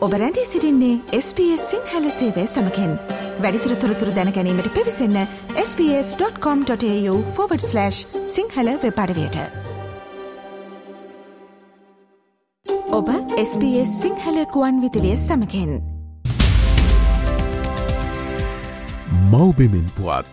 ඔබ 0.00 0.12
රැඳී 0.12 0.46
සිරින්නේ 0.46 1.00
SBS 1.16 1.70
සිංහල 1.70 2.10
සේවය 2.10 2.46
සමකෙන්. 2.46 2.98
වැඩිතුර 3.42 3.76
තොරතුර 3.76 4.10
දැනැනීමට 4.16 4.68
පිවිසන්න 4.76 5.26
ps.com.ta/ 5.54 7.90
සිංහල 8.36 8.68
වෙපඩවයට 8.84 9.36
ඔබ 12.98 13.10
SBS 13.42 13.92
සිංහල 14.02 14.44
කුවන් 14.54 14.80
විදිලිය 14.82 15.18
සමකෙන්. 15.18 15.82
මවබිමින් 19.32 19.86
පුවත්. 19.98 20.32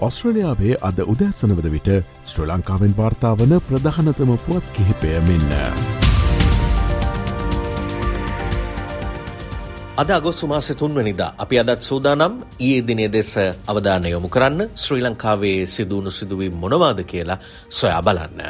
ඔස්ට්‍රලයාාවේ 0.00 0.78
අද 0.82 1.04
උදැසනවද 1.06 1.70
විට 1.76 1.92
ශ්‍ර 2.24 2.48
ලංකාවෙන් 2.48 2.96
වාර්තාාවන 2.96 3.60
ප්‍රධානතම 3.68 4.36
පුවත් 4.46 4.72
කිහිපය 4.72 5.20
මෙන්න. 5.28 6.03
අද 9.94 10.10
අගොස්තු 10.10 10.46
මාස 10.46 10.68
තුන්වැනිදා 10.72 11.34
අපි 11.38 11.56
අදත් 11.56 11.82
සූදානම් 11.82 12.32
ඊයේ 12.58 12.82
දිනේ 12.82 13.08
දෙස 13.08 13.30
අවධානය 13.64 14.08
යොමු 14.10 14.28
කරන්න 14.28 14.62
ශ්‍රී 14.76 15.02
ලංකාවේ 15.04 15.60
සිදුවුණු 15.66 16.10
සිදුවීම් 16.10 16.54
මොනවාද 16.54 17.00
කියලා 17.04 17.38
සොයා 17.70 18.02
බලන්න. 18.02 18.40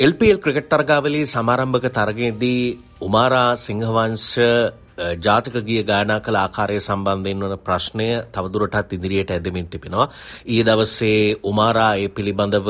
LPL 0.00 0.38
ක්‍රිකට් 0.42 0.68
තරගාවලී 0.68 1.26
සමාරම්භක 1.26 1.86
තරගයේදී 1.90 2.64
උමාරා 3.00 3.50
සිංහවංශ 3.56 4.34
ජාතික 5.24 5.56
ගිය 5.68 5.82
ගායනා 5.84 6.18
කළ 6.20 6.38
ආකාරය 6.38 6.80
සම්බන්ධයෙන් 6.80 7.44
වන 7.44 7.54
ප්‍රශ්නය 7.66 8.08
තවදුරටත් 8.34 8.92
ඉදිරියට 8.92 9.30
ඇදමින් 9.30 9.68
තිබෙනවා. 9.68 10.10
ඊයේ 10.46 10.66
දවසේ 10.68 11.20
උමාරා 11.44 11.92
ඒ 11.96 12.08
පිළිබඳව 12.08 12.68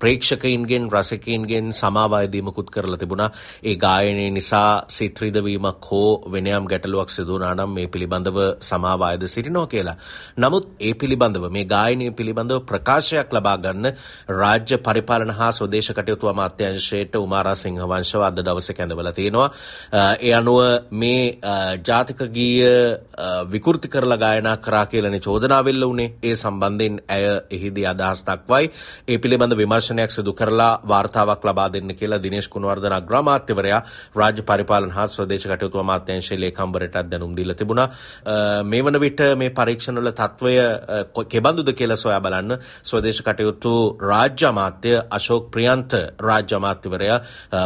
ප්‍රේක්ෂකයින්ගෙන් 0.00 0.88
රසිකයින්ගෙන් 0.90 1.72
සමාවායදීමකුත් 1.72 2.70
කරලා 2.70 2.96
තිබුණා. 2.96 3.30
ඒ 3.62 3.76
ගායනය 3.76 4.26
නිසා 4.30 4.82
සිත්‍රිදවීමක් 4.88 5.90
හෝ 5.90 6.10
වෙනයම් 6.26 6.66
ගැටලුවක් 6.66 7.10
සිදුවනා 7.10 7.54
නම් 7.54 7.70
මේ 7.70 7.86
පිළිබඳව 7.88 8.38
සමාවායද 8.62 9.26
සිටිනවා 9.26 9.66
කියලා. 9.66 9.96
නමුත් 10.38 10.68
ඒ 10.80 10.94
පිළිබඳව 10.94 11.44
මේ 11.50 11.64
ගායනය 11.66 12.10
පිළිබඳව 12.12 12.60
ප්‍රකාශයක් 12.64 13.32
ලබා 13.32 13.56
ගන්න 13.58 13.86
රාජ්‍ය 14.32 14.78
පරිපාලන 14.80 15.32
හා 15.32 15.50
ස්වදේශ 15.52 15.90
කටයුතු 15.92 16.30
අමාත්‍යංශයට 16.30 17.14
උමාරා 17.16 17.56
සිංහවංශව 17.56 18.22
අද 18.22 18.40
දවසේ 18.40 18.74
කැඳවලා 18.74 19.12
තියෙනවා. 19.12 19.48
ඒ 20.20 20.32
අනුව 20.32 20.60
මේ 20.92 21.38
ජාතික 21.82 22.20
ගීය 22.30 22.72
විකෘති 23.50 23.88
කරලා 23.88 24.18
ගායනා 24.18 24.56
කරා 24.58 24.86
කියලානේ 24.86 25.20
චෝදනාවෙල්ල 25.20 25.82
වුණේ. 25.82 26.10
ඒ 26.22 26.34
සම්බන්ධයෙන් 26.36 27.00
ඇය 27.08 27.24
එහිදී 27.50 27.86
අදහස් 27.86 28.24
දක්වයි. 28.24 28.70
ඒ 29.08 29.18
පිළිබඳ 29.18 29.56
විමර්ශ 29.56 29.89
විමර්ශනයක් 29.90 30.10
සිදු 30.10 30.32
කරලා 30.32 30.80
වාර්තාවක් 30.82 31.42
ලබා 31.42 31.68
දෙන්න 31.68 31.90
කියලා 31.90 32.18
දිනේශ් 32.18 32.48
කුණවර්ධන 32.48 32.94
අග්‍රාමාත්‍යවරයා 32.94 33.80
රාජ්‍ය 34.14 34.42
පරිපාලන 34.42 34.90
හා 34.90 35.06
ස්වදේශ 35.06 35.46
කටයුතු 35.46 35.78
අමාත්‍යාංශයේ 35.78 36.40
ලේකම්වරටත් 36.40 37.10
දැනුම් 37.10 37.36
දීලා 37.36 37.54
තිබුණා. 37.54 37.88
මේ 38.64 38.82
වන 38.82 39.00
විට 39.00 39.20
මේ 39.36 39.50
පරීක්ෂණවල 39.50 40.12
තත්වය 40.12 40.54
කෙබඳුද 41.26 41.72
කියලා 41.72 41.96
සොයා 41.96 42.20
බලන්න 42.20 42.58
ස්වදේශ 42.84 43.22
කටයුතු 43.22 43.74
රාජ්‍ය 44.02 44.44
අමාත්‍ය 44.44 44.94
අශෝක් 45.10 45.50
ප්‍රියන්ත 45.50 45.92
රාජ්‍ය 46.20 46.54
අමාත්‍යවරයා 46.54 47.18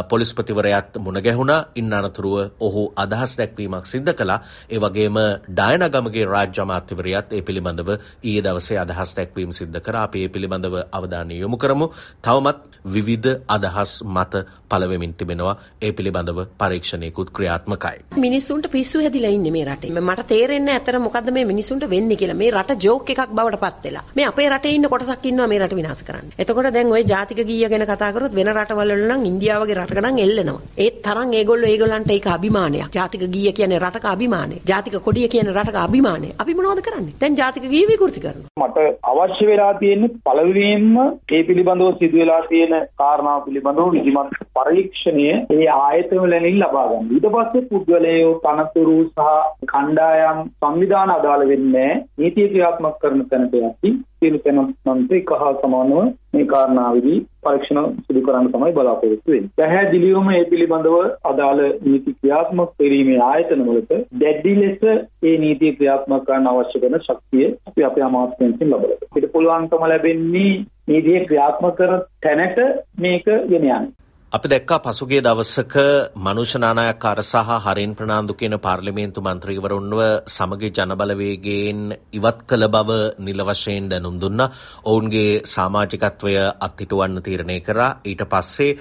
පොලිස්පතිවරයාත් 0.05 0.97
මුණ 0.97 1.21
ගැහුණා. 1.21 1.61
ඉන් 1.75 1.93
අනතුරුව 1.93 2.37
ඔහු 2.59 2.83
අදහස් 2.97 3.37
දැක්වීමක් 3.37 3.85
සිද්ධ 3.85 4.13
කළා. 4.13 4.39
ඒ 4.69 4.79
වගේම 4.79 5.17
ඩයනගමගේ 5.51 6.25
රාජ්‍ය 6.27 6.59
අමාත්‍යවරයාත් 6.59 7.33
ඒ 7.33 7.41
පිළිබඳව 7.41 7.89
ඊයේ 8.23 8.43
දවසේ 8.43 8.79
අදහස් 8.79 9.15
දැක්වීම 9.15 9.51
සිද්ධ 9.51 9.79
කරා. 9.81 10.03
අපි 10.05 10.23
ඒ 10.23 10.29
පිළිබඳව 10.29 10.75
අවධානය 10.91 11.35
යොමු 11.35 11.57
කරමු. 11.57 11.85
තවමත් 12.21 12.75
විවිධ 12.85 13.41
අදහස් 13.47 13.91
මත 14.05 14.43
පළවෙමින් 14.69 15.13
තිබෙනවා 15.13 15.55
ඒ 15.81 15.91
පිළිබඳව 15.91 16.39
පරීක්ෂණයකුත් 16.57 17.29
ක්‍රියාත්මකයි. 17.29 17.97
මිනිස්සුන්ට 18.17 18.67
පිස්සු 18.71 19.01
හැදිලා 19.01 19.31
ඉන්නේ 19.31 19.51
මේ 19.51 19.65
රටේ. 19.65 19.91
මට 20.01 20.27
තේරෙන්නේ 20.27 20.75
ඇත්තට 20.75 20.99
මොකද්ද 20.99 21.31
මේ 21.31 21.45
මිනිස්සුන්ට 21.45 21.89
වෙන්නේ 21.89 22.17
කියලා. 22.17 22.35
මේ 22.35 22.51
රට 22.51 22.83
ජෝක් 22.83 23.09
එකක් 23.09 23.23
බවට 23.31 23.61
පත් 23.63 23.83
වෙලා. 23.85 24.03
මේ 24.15 24.27
අපේ 24.31 24.49
රටේ 24.49 24.75
ඉන්න 24.77 24.89
කොටසක් 24.89 25.25
ඉන්නවා 25.25 25.47
මේ 25.47 25.59
රට 25.59 25.75
විනාශ 25.75 26.03
කරන්න. 26.03 26.33
එතකොට 26.39 26.73
දැන් 26.73 26.91
ওই 26.91 27.03
ජාතික 27.05 27.45
ගීය 27.49 27.69
ගැන 27.69 27.87
කතා 27.87 28.11
කරොත් 28.13 28.35
වෙන 28.35 28.53
රටවල 28.55 28.85
වල 28.85 29.05
නම් 29.07 29.25
ඉන්දියාව 29.29 29.63
වගේ 29.63 29.77
රටක 29.77 30.01
නම් 30.01 30.19
එල්ලනවා. 30.25 30.59
ඒත් 30.77 31.01
තරම් 31.05 31.33
ඒගොල්ලෝ 31.39 31.69
ඒගොල්ලන්ට 31.69 32.11
ඒක 32.11 32.27
අභිමානයක්. 32.27 32.89
ජාතික 32.97 33.25
ගීය 33.35 33.53
කියන්නේ 33.59 33.79
රටක 33.79 34.05
අභිමානය. 34.13 34.57
ජාතික 34.71 34.97
කොඩිය 35.07 35.27
කියන්නේ 35.27 35.55
රටක 35.55 35.79
අභිමානය. 35.85 36.29
අපි 36.41 36.53
මොනවද 36.53 36.81
කරන්නේ? 36.87 37.15
දැන් 37.21 37.37
ජාතික 37.37 37.65
ගීය 37.73 37.87
විකෘති 37.91 38.23
කරනවා. 38.25 38.51
මට 38.61 38.77
අවශ්‍ය 39.11 39.47
වෙලා 39.47 39.73
තියෙන්නේ 39.81 40.11
පළවෙනියෙන්ම 40.27 40.97
ඒ 41.31 41.43
පිළිබඳව 41.43 41.97
සිදු 42.05 42.17
වෙලා 42.17 42.41
තියෙන 42.49 42.73
කාරණා 42.97 43.37
පිළිබඳව 43.41 43.91
විධිමත් 43.93 44.33
පරීක්ෂණය 44.55 45.27
ඒ 45.27 45.67
ආයතන 45.75 46.23
වලින් 46.23 46.59
ලබා 46.61 46.87
ගන්න. 46.89 47.11
ඊට 47.11 47.29
පස්සේ 47.33 47.67
පුද්ගලයෝ 47.69 48.33
තනතුරු 48.43 48.97
සහ 49.05 49.29
කණ්ඩායම් 49.71 50.41
සංවිධාන 50.59 51.15
අදාළ 51.15 51.47
වෙන්නේ 51.47 51.93
නීතිය 52.17 52.49
ක්‍රියාත්මක 52.49 52.99
කරන 53.01 53.23
තැනට 53.31 53.55
යති. 53.61 53.93
සියලු 54.17 54.39
තැනන්ට 54.43 55.15
එක 55.15 55.31
හා 55.41 55.53
සමානව 55.55 55.95
මේ 56.33 56.45
කාරණාවේදී 56.51 57.17
පරීක්ෂණ 57.45 57.89
සිදු 58.05 58.21
කරන්න 58.27 58.51
තමයි 58.53 58.75
බලාපොරොත්තු 58.77 59.31
වෙන්නේ. 59.31 59.51
පැහැදිලිවම 59.57 60.29
මේ 60.31 60.45
පිළිබඳව 60.51 60.95
අදාළ 61.31 61.63
නීති 61.87 62.15
ක්‍රියාත්මක 62.19 62.77
කිරීමේ 62.77 63.19
ආයතන 63.23 63.65
වලට 63.69 63.99
දැඩි 64.21 64.55
ලෙස 64.61 64.85
මේ 65.23 65.35
නීතිය 65.43 65.75
ක්‍රියාත්මක 65.79 66.29
කරන්න 66.29 66.53
අවශ්‍ය 66.53 66.83
කරන 66.85 67.01
ශක්තිය 67.01 67.51
අපි 67.67 67.89
අපේ 67.89 68.07
අමාත්‍යාංශයෙන් 68.09 68.71
ලබා 68.71 68.81
දෙනවා. 68.85 69.11
ඊට 69.15 69.31
පුළුවන්කම 69.35 69.85
ලැබෙන්නේ 69.91 70.53
නීතිය 70.87 71.25
ක්‍රියාත්මක 71.25 71.77
කර 71.77 71.93
තැනට 72.21 72.59
මේක 72.97 73.25
ගෙන 73.25 73.45
යන්නේ. 73.51 73.93
අපි 74.31 74.47
දැක්කා 74.47 74.79
පසුගිය 74.81 75.21
දවසක 75.21 75.75
මනුෂ්‍ය 76.17 76.57
නානායක්කාර 76.57 77.19
සහ 77.23 77.51
හරින් 77.65 77.91
ප්‍රනාන්දු 77.95 78.33
කියන 78.33 78.55
පාර්ලිමේන්තු 78.59 79.19
මන්ත්‍රීවරුන්ව 79.21 79.99
සමගි 80.27 80.69
ජනබලවේගයෙන් 80.71 81.81
ඉවත් 82.11 82.39
කළ 82.45 82.67
බව 82.67 82.89
නිල 83.19 83.41
වශයෙන් 83.43 83.85
දැනුම් 83.87 84.17
දුන්නා. 84.19 84.53
ඔවුන්ගේ 84.83 85.41
සමාජිකත්වය 85.45 86.33
අත්හිටුවන්න 86.59 87.21
තීරණය 87.21 87.59
කරා. 87.61 87.91
ඊට 88.03 88.23
පස්සේ 88.25 88.71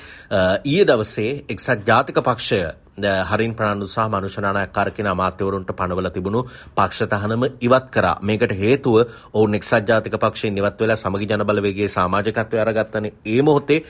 ඊයේ 0.65 0.87
දවසේ 0.87 1.31
එක්සත් 1.49 1.87
ජාතික 1.87 2.19
පක්ෂය 2.21 2.61
හරින් 2.97 3.55
ප්‍රනාන්දු 3.55 3.87
සහ 3.87 3.99
මනුෂ්‍යනානායක්කාර 4.09 4.91
කියන 4.91 5.07
අමාත්‍යවරුන්ට 5.09 5.71
පනවල 5.73 6.09
තිබුණු 6.11 6.43
පක්ෂ 6.75 7.09
තහනම 7.09 7.45
ඉවත් 7.61 7.91
කරා. 7.91 8.19
මේකට 8.23 8.53
හේතුව 8.53 9.11
ඔවුන් 9.33 9.55
එක්සත් 9.55 9.89
ජාතික 9.89 10.15
පක්ෂයෙන් 10.15 10.59
ඉවත් 10.59 10.81
වෙලා 10.81 10.97
සමගි 10.97 11.27
ජන 11.27 11.43
බලවේගයේ 11.43 11.89
සමාජිකත්වය 11.89 12.61
අරගත්තනේ. 12.61 13.13
ඒ 13.27 13.43
මොහොතේ 13.43 13.83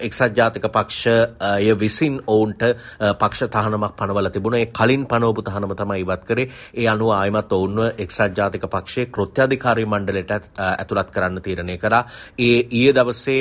එක්සත් 0.00 0.36
ජාතික 0.36 0.68
පක්ෂය 0.68 1.74
විසින් 1.74 2.20
ඔවුන්ට 2.26 2.62
පක්ෂ 3.14 3.48
තහනමක් 3.48 3.96
පනවල 3.96 4.28
තිබුණා. 4.28 4.60
ඒ 4.60 4.66
කලින් 4.68 5.06
පනවපු 5.06 5.42
තහනම 5.42 5.74
තමයි 5.74 6.00
ඉවත් 6.00 6.24
කරේ. 6.24 6.48
ඒ 6.74 6.86
අනුව 6.86 7.10
ආයමත් 7.12 7.52
ඔවුන්ව 7.52 7.94
එක්සත් 7.98 8.36
ජාතික 8.36 8.68
පක්ෂයේ 8.68 9.06
කෘත්‍යාධිකාරී 9.08 9.86
මණ්ඩලයට 9.86 10.30
ඇතුළත් 10.58 11.10
කරන්න 11.10 11.40
තීරණය 11.40 11.78
කරා. 11.78 12.04
ඒ 12.38 12.60
ඊයේ 12.70 12.94
දවසේ 12.94 13.40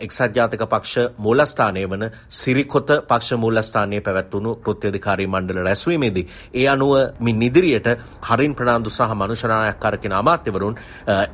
එක්සත් 0.00 0.34
ජාතික 0.34 0.64
පක්ෂ 0.66 1.12
මූලස්ථානය 1.18 1.86
වන 1.86 2.10
සිරිකොත 2.30 2.88
පක්ෂ 3.04 3.36
මූලස්ථානයේ 3.36 4.00
පැවැත්වුණු 4.00 4.53
කෘත්‍යධිකාරී 4.60 5.26
මණ්ඩල 5.26 5.62
රැස්වීමේදී 5.62 6.26
ඒ 6.54 6.66
අනුව 6.68 6.92
මින් 7.20 7.42
ඉදිරියට 7.42 7.88
හරින් 8.22 8.54
ප්‍රනාන්දු 8.54 8.90
සහ 8.90 9.14
මනුෂනායක්කාර 9.14 9.96
කියන 9.98 10.14
අමාත්‍යවරුන් 10.14 10.80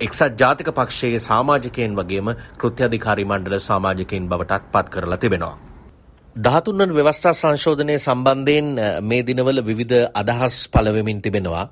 එක්සත් 0.00 0.38
ජාතික 0.38 0.70
පක්ෂයේ 0.74 1.18
සමාජිකයන් 1.20 1.96
වගේම 1.96 2.36
කෘත්‍යධිකාරී 2.58 3.24
මණ්ඩල 3.24 3.58
සමාජිකයන් 3.62 4.28
බවටත් 4.28 4.72
පත් 4.72 4.86
කරලා 4.90 5.16
තිබෙනවා. 5.18 5.69
දහතුන්වන 6.36 6.92
ව්‍යවස්ථා 6.92 7.32
සංශෝධනය 7.34 7.94
සම්බන්ධයෙන් 7.98 8.68
මේ 9.02 9.22
දිනවල 9.22 9.58
විවිධ 9.60 10.06
අදහස් 10.14 10.68
පලවෙමින් 10.68 11.18
තිබෙනවා. 11.18 11.64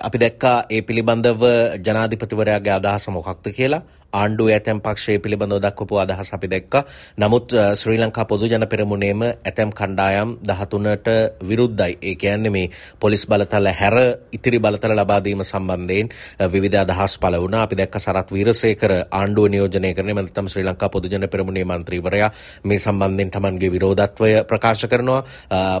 අපි 0.00 0.18
දැක්කා 0.18 0.56
ඒ 0.70 0.80
පිළිබඳව 0.82 1.42
ජනාධිපතිවරයාගේ 1.78 2.74
අදහස 2.74 3.08
මොකක්ද 3.08 3.46
කියලා 3.50 3.82
ආණ්ඩුව 4.12 4.48
ඇතැම් 4.48 4.80
පක්ෂය 4.80 5.18
පිළිබඳව 5.18 5.58
දක්වපු 5.58 5.98
අදහස් 5.98 6.30
අපි 6.30 6.46
දැක්ක. 6.46 6.74
නමුත් 7.16 7.52
ශ්‍රී 7.74 7.98
ලංකා 7.98 8.24
පොදුජන 8.24 8.66
පෙරමුණේම 8.66 9.22
ඇතැම් 9.22 9.70
කණ්ඩායම් 9.70 10.28
දහතුනට 10.42 11.08
විරුද්ධයි. 11.42 11.98
ඒ 12.00 12.14
කියන්නේ 12.14 12.50
මේ 12.50 12.70
පොලිස් 12.96 13.26
බලතල 13.26 13.68
හැර 13.72 13.96
ඉතිරි 14.32 14.58
බලතල 14.58 14.94
ලබාදීම 14.94 15.42
සම්බන්ධයෙන් 15.42 16.08
විවිධ 16.46 16.78
අදහස් 16.78 17.18
පළ 17.18 17.36
වුණා. 17.36 17.62
අපි 17.62 17.76
දැක්ක 17.76 17.96
සරත් 17.96 18.28
වීරසේකර 18.30 18.92
ආණ්ඩුව 19.10 19.46
නියෝජනය 19.48 19.90
කරන 19.92 20.10
මැතිතම 20.12 20.48
ශ්‍රී 20.48 20.64
ලංකා 20.64 20.88
පොදුජන 20.88 21.28
පෙරමුණේ 21.28 21.66
මන්ත්‍රීවරයා 21.66 22.30
මේ 22.64 22.78
සම්බන්ධයෙන් 22.78 23.30
තමන්ගේ 23.30 23.72
විරෝධත්වය 24.08 24.44
ප්‍රකාශ 24.44 24.86
කරනවා. 24.86 25.24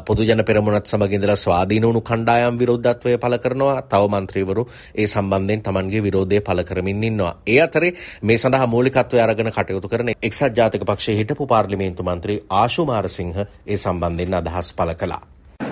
පොදුජන 0.00 0.44
පෙරමුණත් 0.44 0.86
සමග 0.86 1.12
ඉඳලා 1.12 1.36
ස්වාධීන 1.36 1.82
වුණු 1.82 2.00
කණ්ඩායම් 2.02 2.58
විරෝධත්වය 2.58 3.18
පළ 3.18 3.38
කරනවා. 3.38 3.82
තව 3.82 4.02
මන්ත්‍රීවරු 4.10 4.66
ඒ 4.94 5.06
සම්බන්ධයෙන් 5.06 5.62
තමන්ගේ 5.62 6.02
විරෝධය 6.02 6.40
පළ 6.40 6.62
කරමින් 6.62 7.04
ඉන්නවා. 7.04 7.36
ඒ 7.46 7.60
අතරේ 7.60 7.92
මේ 8.22 8.36
සඳහා 8.36 8.66
මූලිකත්වය 8.66 9.20
අරගෙන 9.20 9.52
කටයුතු 9.52 9.88
කරන 9.88 10.12
එක්සත් 10.20 10.52
ජාතික 10.52 10.84
පක්ෂයේ 10.84 11.16
හිටපු 11.16 11.46
පාර්ලිමේන්තු 11.46 12.02
මන්ත්‍රී 12.02 12.42
ආශු 12.52 12.84
මාරසිංහ 12.84 13.34
ඒ 13.38 13.76
සම්බන්ධයෙන් 13.76 14.34
අදහස් 14.34 14.74
පළ 14.74 14.94
කළා. 14.94 15.22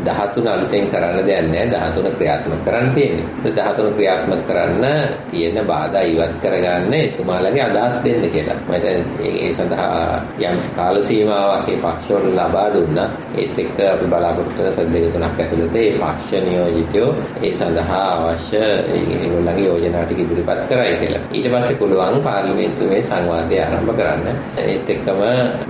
13 0.05 0.49
අලුතෙන් 0.49 0.87
කරන්න 0.93 1.27
දෙයක් 1.27 1.47
නැහැ 1.53 1.91
13 1.91 2.17
ක්‍රියාත්මක 2.19 2.65
කරන්න 2.67 2.91
තියෙන්නේ. 2.95 3.27
13 3.45 3.93
ක්‍රියාත්මක 3.97 4.43
කරන්න 4.49 4.85
තියෙන 5.31 5.59
බාධා 5.67 6.03
ඉවත් 6.03 6.35
කරගන්න 6.43 6.95
එතුමාලගේ 6.95 7.65
අදහස් 7.69 7.97
දෙන්න 8.05 8.25
කියලා. 8.31 8.59
මම 8.69 8.75
ඒ 9.25 9.53
සඳහා 9.53 10.21
යම් 10.41 10.59
කාල 10.77 10.97
සීමාවක් 11.03 11.69
ඒ 11.69 11.79
පක්ෂවල 11.85 12.27
ලබා 12.39 12.69
දුන්නා. 12.75 13.09
ඒත් 13.39 13.59
එක්ක 13.59 13.79
අපි 13.87 14.07
බලාපොරොත්තු 14.13 14.63
වෙන 14.63 14.73
සද්ද 14.73 14.95
දෙක 14.95 15.13
තුනක් 15.13 15.41
ඇතුළත 15.41 15.77
ඒ 15.77 15.91
පක්ෂ 15.95 16.31
නියෝජිතයෝ 16.47 17.11
ඒ 17.43 17.55
සඳහා 17.55 18.05
අවශ්‍ය 18.15 18.63
ඒගොල්ලන්ගේ 18.95 19.67
යෝජනා 19.67 20.05
ටික 20.05 20.21
ඉදිරිපත් 20.25 20.63
කරයි 20.69 20.95
කියලා. 21.01 21.23
ඊට 21.33 21.49
පස්සේ 21.53 21.79
පුළුවන් 21.81 22.17
පාර්ලිමේන්තුවේ 22.27 23.03
සංවාදය 23.03 23.57
ආරම්භ 23.59 23.95
කරන්න. 23.99 24.27
ඒත් 24.65 24.89
එක්කම 24.89 25.21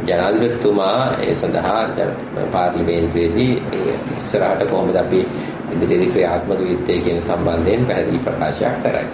ජනාධිපතිතුමා 0.08 0.98
ඒ 1.24 1.34
සඳහා 1.34 1.82
පාර්ලිමේන්තුවේදී 2.52 3.52
ඉස්සරහට 4.24 4.70
කොහොමද 4.70 4.96
අපි 4.98 5.20
ඉදිරියේදී 5.72 6.12
ක්‍රියාත්මක 6.12 6.64
වෙත්තේ 6.64 6.98
කියන 7.00 7.22
සම්බන්ධයෙන් 7.22 7.86
පැහැදිලි 7.86 8.24
ප්‍රකාශයක් 8.26 8.82
කරයි. 8.82 9.06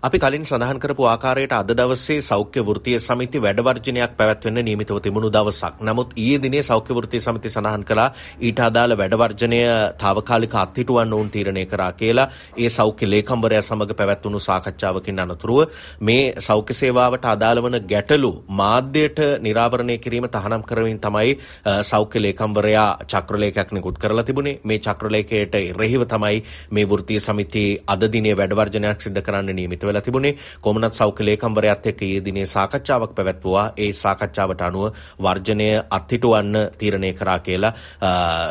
අපි 0.00 0.18
කලින් 0.22 0.44
සඳහන් 0.44 0.78
කරපු 0.78 1.06
ආකාරයට 1.10 1.52
අද 1.52 1.70
දවසේ 1.78 2.16
සෞඛ්‍ය 2.22 2.62
වෘත්තීය 2.62 2.98
සමිති 3.00 3.38
වැඩවර්ජනයක් 3.44 4.12
පැවැත්වෙන්න 4.18 4.58
නියමිතව 4.66 4.98
තිබුණු 5.04 5.28
දවසක්. 5.28 5.72
නමුත් 5.80 6.10
ඊයේ 6.14 6.42
දිනේ 6.44 6.60
සෞඛ්‍ය 6.62 6.94
වෘත්තීය 6.98 7.22
සමිති 7.24 7.50
සඳහන් 7.50 7.84
කළා 7.88 8.12
ඊට 8.40 8.60
අදාළ 8.60 8.94
වැඩවර්ජනය 9.00 9.58
తాවකාලික 10.02 10.54
අත්හිටුවන්න 10.54 11.14
උන් 11.14 11.30
තීරණය 11.30 11.64
කරා 11.66 11.90
කියලා. 11.92 12.28
ඒ 12.56 12.68
සෞඛ්‍ය 12.68 13.08
ලේකම්වරයා 13.08 13.62
සමග 13.62 13.96
පැවැත්වුණු 14.00 14.42
සාකච්ඡාවකින් 14.46 15.18
අනතුරුව 15.18 15.74
මේ 16.00 16.22
සෞඛ්‍ය 16.40 16.78
සේවාවට 16.80 17.26
අදාළ 17.26 17.62
වන 17.64 17.78
ගැටලු 17.92 18.32
මාධ්‍යයට 18.52 19.18
නිරාවරණය 19.40 19.98
කිරීම 19.98 20.30
තහනම් 20.30 20.62
කරමින් 20.62 21.02
තමයි 21.06 21.34
සෞඛ්‍ය 21.82 22.24
ලේකම්වරයා 22.24 22.88
චක්‍රලේඛයක් 23.06 23.72
නිකුත් 23.72 23.98
කරලා 23.98 24.26
තිබුණේ. 24.30 24.60
මේ 24.64 24.78
චක්‍රලේඛයට 24.78 25.58
එරෙහිව 25.64 26.06
තමයි 26.06 26.38
මේ 26.72 26.88
වෘත්තීය 26.94 27.26
සමිති 27.28 27.66
අද 27.88 28.08
දිනේ 28.14 28.38
වැඩවර්ජනයක් 28.38 29.06
සිදු 29.08 29.26
කරන්න 29.26 29.54
නියමිත 29.54 29.87
වෙලා 29.88 30.02
තිබුණේ 30.02 30.36
කොමනත් 30.60 30.94
සෞඛ්‍ය 30.94 31.24
ලේකම්වරයාත් 31.24 31.86
එක්ක 31.86 32.02
ඊයේ 32.02 32.24
දිනේ 32.24 32.46
සාකච්ඡාවක් 32.46 33.14
පැවැත්වුවා. 33.14 33.66
ඒ 33.76 33.92
සාකච්ඡාවට 33.94 34.62
අනුව 34.62 34.86
වර්ජනය 35.18 35.68
අත්හිටුවන්න 35.90 36.56
තීරණය 36.78 37.12
කරා 37.14 37.38
කියලා 37.40 37.72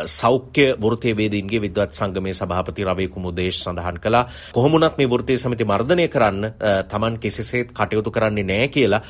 සෞඛ්‍ය 0.10 0.68
වෘත්තීය 0.78 1.18
වේදීන්ගේ 1.18 1.62
විද්වත් 1.62 1.92
සංගමේ 1.94 2.34
සභාපති 2.34 2.86
රවී 2.86 3.10
කුමුදේශ් 3.10 3.60
සඳහන් 3.60 4.00
කළා. 4.00 4.26
කොහොමුණත් 4.54 4.98
මේ 4.98 5.08
වෘත්තීය 5.08 5.38
සමිති 5.38 5.66
මර්ධනය 5.66 6.08
කරන්න 6.10 6.52
Taman 6.88 7.20
කිසිසේත් 7.20 7.72
කටයුතු 7.74 8.12
කරන්නේ 8.12 8.44
නැහැ 8.46 8.68
කියලා 8.70 9.02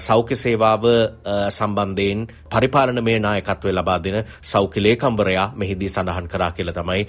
සෞඛ්‍ය 0.00 0.36
සේවාව 0.36 0.84
සම්බන්ධයෙන් 1.50 2.26
පරිපාලනමය 2.50 3.18
නායකත්වය 3.18 3.72
ලබා 3.72 3.98
දෙන 3.98 4.18
සෞඛ්‍ය 4.44 4.82
ලේකම්වරයා 4.82 5.46
මෙහිදී 5.56 5.88
සඳහන් 5.88 6.28
කරා 6.28 6.50
කියලා 6.52 6.74
තමයි 6.74 7.06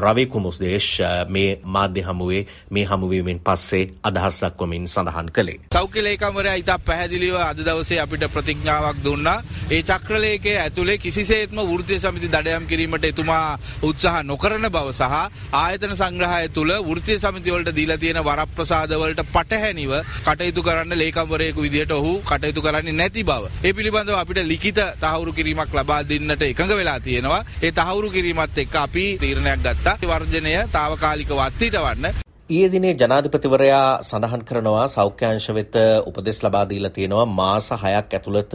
රවී 0.00 0.26
කුමුදේශ් 0.28 0.90
මේ 1.28 1.50
මාධ්‍ය 1.66 2.02
හමුවේ 2.02 2.42
මේ 2.70 2.84
හමුවීමෙන් 2.84 3.40
පස්සේ 3.40 3.84
අදහස් 4.02 4.40
දක්වමින් 4.42 4.86
සඳහන් 4.86 5.28
කළේ. 5.30 5.58
සෞඛ්‍ය 5.72 6.02
ලේකම්වරයා 6.02 6.54
ඉතා 6.54 6.78
පැහැදිලිව 6.80 7.36
අද 7.40 7.60
දවසේ 7.60 8.00
අපිට 8.00 8.24
ප්‍රතිඥාවක් 8.28 8.98
දුන්නා. 9.04 9.42
ඒ 9.70 9.82
චක්‍රලේඛයේ 9.82 10.58
ඇතුලේ 10.58 10.98
කිසිසේත්ම 10.98 11.58
වෘත්තීය 11.62 12.00
සමිති 12.00 12.28
දඩයම් 12.28 12.66
කිරීමට 12.66 13.04
එතුමා 13.04 13.58
උත්සාහ 13.82 14.22
නොකරන 14.24 14.68
බව 14.68 14.92
සහ 14.92 15.16
ආයතන 15.54 15.94
සංග්‍රහය 15.94 16.48
තුල 16.50 16.72
වෘත්තීය 16.82 17.18
සමිති 17.18 17.50
වලට 17.50 17.74
දීලා 17.74 17.98
තියෙන 17.98 18.22
වරප්‍රසාද 18.22 18.94
වලට 18.94 19.26
පටහැනිව 19.28 19.92
කටයුතු 20.24 20.62
කරන්න 20.62 20.98
ලේකම්වරයෙකු 20.98 21.66
විදිහට 21.66 21.92
ඔහු 21.92 22.12
කටයුතු 22.22 22.62
කරන්නේ 22.62 22.92
නැති 22.92 23.24
බව. 23.24 23.50
ඒ 23.64 23.72
පිළිබඳව 23.72 24.16
අපිට 24.16 24.42
ලිඛිත 24.44 24.80
තහවුරු 25.00 25.32
කිරීමක් 25.32 25.74
ලබා 25.74 26.02
දෙන්නට 26.04 26.42
එකඟ 26.42 26.76
වෙලා 26.76 27.00
තියෙනවා. 27.00 27.42
ඒ 27.62 27.72
තහවුරු 27.72 28.10
කිරීමත් 28.10 28.58
එක්ක 28.58 28.76
අපි 28.76 29.06
තීරණයක් 29.18 29.60
ගත්තා. 29.60 29.98
වර්ජනය 30.04 30.56
తాවකාලිකව 30.72 31.38
අත්හිටවන්න 31.40 32.27
ඊයේ 32.50 32.68
දිනේ 32.72 32.92
ජනාධිපතිවරයා 33.00 34.00
සඳහන් 34.02 34.42
කරනවා 34.48 34.84
සෞඛ්‍යාංශ 34.88 35.48
වෙත 35.56 35.74
උපදෙස් 36.08 36.38
ලබා 36.44 36.64
දීලා 36.70 36.94
තියෙනවා 36.96 37.26
මාස 37.38 37.66
6ක් 37.72 38.12
ඇතුළත 38.18 38.54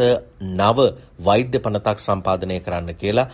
නව 0.59 0.79
වෛද්‍ය 1.19 1.59
පනතක් 1.59 1.99
සම්පාදනය 2.05 2.57
කරන්න 2.59 2.95
කියලා. 3.01 3.27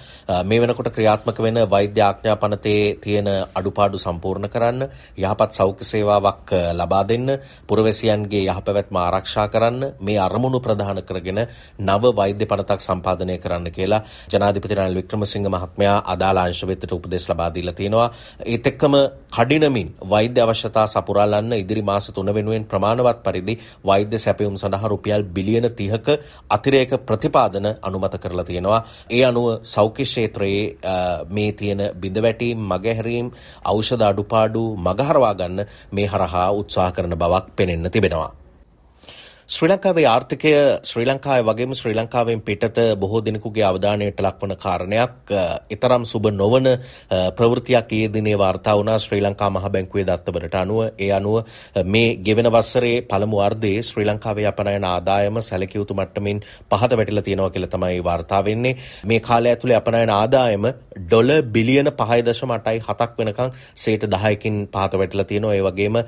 මේ 0.44 0.60
වෙනකොට 0.62 0.90
ක්‍රියාත්මක 0.96 1.38
වෙන 1.46 1.60
වෛද්‍ය 1.74 2.02
ආඥා 2.02 2.36
පනතේ 2.42 2.82
තියෙන 3.04 3.30
අඩුපාඩු 3.60 3.98
සම්පූර්ණ 3.98 4.50
කරන්න, 4.50 4.82
යහපත් 5.18 5.52
සෞඛ්‍ය 5.60 5.88
සේවාවක් 5.92 6.52
ලබා 6.80 7.04
දෙන්න, 7.08 7.28
පුරවැසියන්ගේ 7.68 8.44
යහපැවැත්ම 8.50 9.00
ආරක්ෂා 9.04 9.48
කරන්න 9.48 9.96
මේ 10.02 10.20
අරමුණු 10.20 10.60
ප්‍රධාන 10.60 11.02
කරගෙන 11.04 11.42
නව 11.80 12.14
වෛද්‍ය 12.20 12.46
පනතක් 12.46 12.80
සම්පාදනය 12.82 13.38
කරන්න 13.38 13.72
කියලා 13.72 14.02
ජනාධිපති 14.34 14.76
රනිල් 14.76 15.00
වික්‍රමසිංහ 15.02 15.48
මහත්මයා 15.48 15.98
අදාළ 16.16 16.44
අංශ 16.44 16.64
වෙතට 16.68 16.92
උපදෙස් 16.92 17.30
ලබා 17.32 17.50
දීලා 17.56 17.78
තියෙනවා. 17.80 18.12
ඒත් 18.46 18.68
එක්කම 18.68 18.94
කඩිනමින් 19.32 19.96
වෛද්‍ය 20.14 20.49
අවශ්‍යතා 20.50 20.86
සපුරාලන්න 20.88 21.54
ඉදිරි 21.54 21.84
මාස 21.84 22.12
3 22.12 22.36
වෙනුවෙන් 22.38 22.66
ප්‍රමාණවත් 22.66 23.22
පරිදි 23.26 23.56
වෛද්‍ය 23.84 24.18
සැපයුම් 24.18 24.56
සඳහා 24.56 24.92
රුපියල් 24.94 25.24
බිලියන 25.36 25.70
30ක 25.72 26.18
අතිරේක 26.50 26.92
ප්‍රතිපාදන 27.08 27.68
අනුමත 27.82 28.16
කරලා 28.18 28.48
තියෙනවා. 28.50 28.82
ඒ 29.10 29.24
අනුව 29.26 29.48
සෞඛ්‍ය 29.66 30.06
ක්ෂේත්‍රයේ 30.06 30.78
මේ 31.30 31.52
තියෙන 31.54 31.82
බිඳවැටීම්, 31.96 32.60
මගහැරීම්, 32.72 33.32
ඖෂධ 33.66 34.04
අඩුපාඩු 34.04 34.64
මගහරවා 34.80 35.34
ගන්න 35.36 35.66
මේ 35.92 36.08
හරහා 36.08 36.50
උත්සාහ 36.54 36.92
කරන 36.92 37.16
බවක් 37.16 37.46
පෙනෙන්න 37.56 37.92
තිබෙනවා. 37.92 38.39
ශ්‍රී 39.50 39.70
ලංකාවේ 39.70 40.04
ආර්ථිකය 40.06 40.50
ශ්‍රී 40.84 41.06
ලංකාවේ 41.08 41.46
වගේම 41.46 41.72
ශ්‍රී 41.74 41.94
ලංකාවෙන් 41.96 42.42
පිටත 42.42 42.76
බොහෝ 43.00 43.20
දෙනෙකුගේ 43.20 43.64
අවධානයට 43.64 44.20
ලක්වන 44.22 44.52
කාරණයක්. 44.56 45.32
ඊතරම් 45.68 46.04
සුබ 46.06 46.26
නොවන 46.32 46.68
ප්‍රවෘත්තියක් 47.38 47.90
ඊයේ 47.90 48.12
දිනේ 48.14 48.38
වාර්තා 48.38 48.76
වුණා 48.78 48.98
ශ්‍රී 48.98 49.22
ලංකා 49.22 49.50
මහ 49.50 49.66
බැංකුවේ 49.68 50.06
දත්තවලට 50.06 50.56
අනුව. 50.56 50.82
ඒ 51.00 51.10
අනුව 51.12 51.38
මේ 51.86 52.18
ගෙවෙන 52.18 52.50
වසරේ 52.50 53.02
පළමු 53.04 53.40
අර්ධයේ 53.40 53.82
ශ්‍රී 53.82 54.06
ලංකාවේ 54.06 54.46
අපනයන 54.46 54.86
ආදායම 54.86 55.42
සැලකිය 55.42 55.82
යුතු 55.82 55.94
මට්ටමින් 55.96 56.44
පහත 56.70 56.92
වැටිලා 56.94 57.24
තියෙනවා 57.24 57.50
කියලා 57.50 57.70
තමයි 57.70 58.04
වාර්තා 58.04 58.44
වෙන්නේ. 58.46 58.76
මේ 59.06 59.20
කාලය 59.22 59.50
ඇතුලේ 59.50 59.78
අපනයන 59.78 60.10
ආදායම 60.12 60.70
ඩොලර් 61.00 61.42
බිලියන 61.50 61.92
5.8ක් 61.96 63.10
වෙනකන් 63.18 63.52
10කින් 63.80 64.62
පහත 64.70 64.94
වැටිලා 64.96 65.26
තියෙනවා. 65.26 65.56
ඒ 65.56 65.64
වගේම 65.64 66.00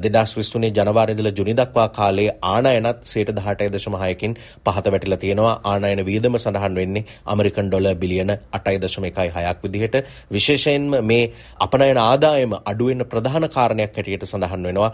2023 0.00 0.74
ජනවාරි 0.74 1.12
ඉඳලා 1.12 1.36
ජුනි 1.36 1.58
දක්වා 1.62 1.88
කාලයේ 1.90 2.38
ආන 2.42 2.69
ආනයනත් 2.70 3.04
සේට 3.04 3.30
දහටය 3.32 3.68
දශම 3.68 3.96
හයකින් 3.96 4.34
පහත 4.64 4.86
වැටිල 4.86 5.16
තියෙනවා. 5.16 5.54
ආනයන 5.64 6.04
වීදම 6.06 6.36
සඳහන් 6.36 6.74
වෙන්නේ 6.74 7.04
අමරිකන් 7.26 7.68
ඩොල 7.68 7.88
බිලියන 7.96 8.30
අටයි 8.30 8.78
දශම 8.78 9.04
එකයි 9.04 9.28
හයක් 9.36 9.58
විදිහට. 9.64 9.96
විශේෂයෙන්ම 10.30 10.90
මේ 11.02 11.24
අපනයන 11.60 11.98
ආදායම 11.98 12.54
අඩුවෙන් 12.62 13.04
ප්‍රධාන 13.06 13.48
කාරණයක් 13.48 13.96
හැටියට 13.96 14.26
සඳහන් 14.26 14.62
වෙනවා. 14.62 14.90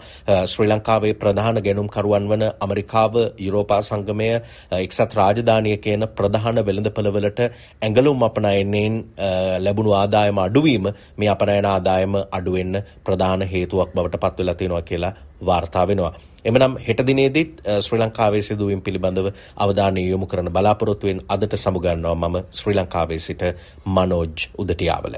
ශ්‍රී 0.47 0.69
ලංකාවේ 0.69 1.13
ප්‍රධාන 1.15 1.61
ගැනුම් 1.61 1.89
කරුවන් 1.89 2.29
වන 2.29 2.43
අමරිකාව 2.59 3.13
යුරෝපා 3.39 3.81
සංගමය 3.81 4.29
එක්සත් 4.77 5.15
රාජධානය 5.15 5.77
කියන 5.79 6.07
ප්‍රධාන 6.11 6.63
වෙළඳපළවලට 6.67 7.41
ඇඟලුම් 7.81 8.23
අපනයනෙන් 8.23 8.95
ලැබුණු 9.59 9.93
ආදායම 9.93 10.37
අඩුවීම 10.39 10.91
මේ 11.17 11.29
අපනයන 11.29 11.65
ආදායම 11.67 12.19
අඩුවෙන්න 12.31 12.83
ප්‍රධාන 13.03 13.41
හේතුවක් 13.47 13.95
බවට 13.95 14.23
පත්වෙලා 14.23 14.55
තියෙනවා 14.55 14.81
කියලා 14.83 15.13
වාර්තා 15.45 15.87
වෙනවා. 15.87 16.13
එමනම් 16.45 16.77
හෙට 16.87 17.01
දිනේදීත් 17.07 17.61
ශ්‍රී 17.81 18.01
ලංකාවේ 18.01 18.41
සිදුවීම් 18.41 18.81
පිළිබඳව 18.81 19.27
අවධානය 19.57 20.09
යොමු 20.09 20.25
කරන 20.25 20.49
බලාපොරොත්තුවෙන් 20.49 21.21
අදට 21.29 21.55
සමුගන්නවා 21.55 22.15
මම 22.15 22.37
ශ්‍රී 22.51 22.75
ලංකාවේ 22.75 23.19
සිට 23.19 23.43
මනෝජ් 23.85 24.49
උදටියාවල. 24.57 25.15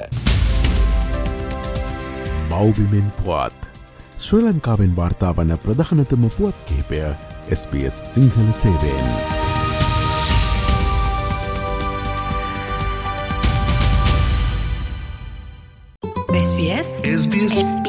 මෞබිමෙන් 2.49 3.11
පුවත් 3.17 3.59
ශ්‍රී 4.19 4.43
ලංකාවෙන් 4.43 4.95
වාර්තා 4.95 5.35
වන 5.37 5.57
ප්‍රධානතම 5.57 6.29
පුවත් 6.37 6.57
කහිපය 6.67 7.03
SBS 7.51 8.01
Sinhala 8.13 8.49
සේවෙන්. 8.53 9.07
SBS 16.39 16.89
SBS 17.15 17.53
SBS 17.59 17.88